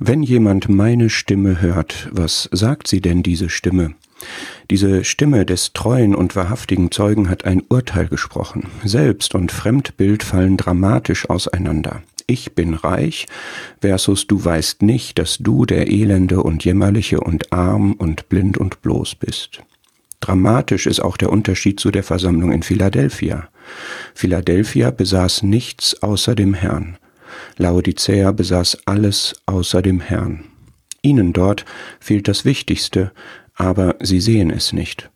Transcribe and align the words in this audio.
Wenn 0.00 0.22
jemand 0.22 0.68
meine 0.68 1.10
Stimme 1.10 1.60
hört, 1.60 2.08
was 2.12 2.48
sagt 2.52 2.86
sie 2.86 3.00
denn 3.00 3.24
diese 3.24 3.48
Stimme? 3.48 3.94
Diese 4.70 5.04
Stimme 5.04 5.44
des 5.44 5.72
treuen 5.72 6.14
und 6.14 6.36
wahrhaftigen 6.36 6.92
Zeugen 6.92 7.28
hat 7.28 7.44
ein 7.44 7.62
Urteil 7.68 8.06
gesprochen. 8.06 8.66
Selbst 8.84 9.34
und 9.34 9.50
Fremdbild 9.50 10.22
fallen 10.22 10.56
dramatisch 10.56 11.28
auseinander. 11.28 12.02
Ich 12.28 12.54
bin 12.54 12.74
reich 12.74 13.26
versus 13.80 14.26
du 14.26 14.44
weißt 14.44 14.82
nicht, 14.82 15.18
dass 15.18 15.38
du 15.38 15.64
der 15.64 15.90
Elende 15.90 16.42
und 16.42 16.64
Jämmerliche 16.64 17.20
und 17.20 17.52
arm 17.52 17.94
und 17.94 18.28
blind 18.28 18.56
und 18.58 18.82
bloß 18.82 19.16
bist. 19.16 19.62
Dramatisch 20.20 20.86
ist 20.86 21.00
auch 21.00 21.16
der 21.16 21.30
Unterschied 21.30 21.80
zu 21.80 21.90
der 21.90 22.02
Versammlung 22.02 22.52
in 22.52 22.62
Philadelphia. 22.62 23.48
Philadelphia 24.14 24.90
besaß 24.90 25.42
nichts 25.42 26.02
außer 26.02 26.34
dem 26.34 26.54
Herrn. 26.54 26.98
Laodicea 27.56 28.32
besaß 28.32 28.78
alles 28.86 29.34
außer 29.46 29.82
dem 29.82 30.00
Herrn. 30.00 30.44
Ihnen 31.02 31.32
dort 31.32 31.64
fehlt 32.00 32.28
das 32.28 32.44
Wichtigste, 32.44 33.12
aber 33.54 33.96
sie 34.00 34.20
sehen 34.20 34.50
es 34.50 34.72
nicht. 34.72 35.10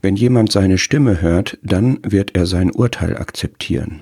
Wenn 0.00 0.16
jemand 0.16 0.52
seine 0.52 0.78
Stimme 0.78 1.20
hört, 1.20 1.58
dann 1.62 1.98
wird 2.02 2.34
er 2.34 2.46
sein 2.46 2.70
Urteil 2.70 3.16
akzeptieren. 3.16 4.00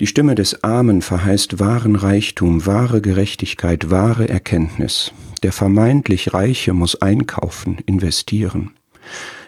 Die 0.00 0.06
Stimme 0.06 0.34
des 0.34 0.64
Armen 0.64 1.02
verheißt 1.02 1.58
wahren 1.58 1.94
Reichtum, 1.94 2.64
wahre 2.64 3.02
Gerechtigkeit, 3.02 3.90
wahre 3.90 4.28
Erkenntnis. 4.28 5.12
Der 5.42 5.52
vermeintlich 5.52 6.32
Reiche 6.32 6.72
muss 6.72 7.00
einkaufen, 7.00 7.78
investieren. 7.84 8.70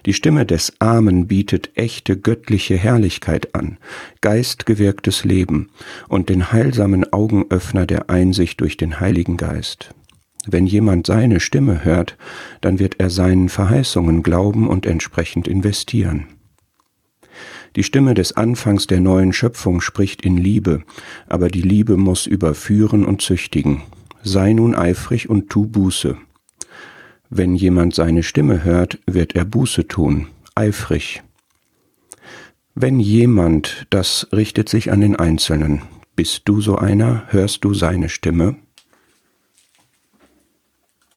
Die 0.05 0.13
Stimme 0.13 0.45
des 0.45 0.75
Armen 0.81 1.29
bietet 1.29 1.71
echte 1.75 2.19
göttliche 2.19 2.77
Herrlichkeit 2.77 3.55
an, 3.55 3.79
geistgewirktes 4.21 5.25
Leben 5.25 5.71
und 6.09 6.29
den 6.29 6.53
heilsamen 6.53 7.13
Augenöffner 7.13 7.87
der 7.87 8.11
Einsicht 8.11 8.61
durch 8.61 8.77
den 8.77 8.99
Heiligen 8.99 9.37
Geist. 9.37 9.95
Wenn 10.47 10.67
jemand 10.67 11.07
seine 11.07 11.39
Stimme 11.39 11.85
hört, 11.85 12.17
dann 12.61 12.81
wird 12.81 12.97
er 12.99 13.11
seinen 13.11 13.49
Verheißungen 13.49 14.23
glauben 14.23 14.69
und 14.69 14.87
entsprechend 14.87 15.47
investieren. 15.47 16.27
Die 17.77 17.85
Stimme 17.85 18.15
des 18.15 18.37
Anfangs 18.37 18.87
der 18.87 19.01
neuen 19.01 19.33
Schöpfung 19.33 19.81
spricht 19.81 20.23
in 20.23 20.37
Liebe, 20.37 20.83
aber 21.29 21.49
die 21.49 21.63
Liebe 21.63 21.97
muss 21.97 22.27
überführen 22.27 23.07
und 23.07 23.23
züchtigen. 23.23 23.83
Sei 24.23 24.53
nun 24.53 24.75
eifrig 24.75 25.31
und 25.31 25.49
tu 25.49 25.67
Buße. 25.67 26.17
Wenn 27.35 27.55
jemand 27.55 27.95
seine 27.95 28.23
Stimme 28.23 28.63
hört, 28.63 28.99
wird 29.07 29.35
er 29.35 29.47
Buße 29.47 29.89
tun, 29.89 30.27
eifrig. 30.55 31.23
Wenn 32.75 33.01
jemand, 33.01 33.87
das 33.89 34.29
richtet 34.35 34.69
sich 34.69 34.93
an 34.93 35.01
den 35.01 35.17
Einzelnen, 35.17 35.81
bist 36.15 36.43
du 36.45 36.61
so 36.61 36.77
einer, 36.77 37.23
hörst 37.29 37.65
du 37.65 37.73
seine 37.73 38.11
Stimme? 38.11 38.57